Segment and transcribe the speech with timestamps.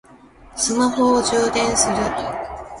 [0.55, 1.95] スマホを充電する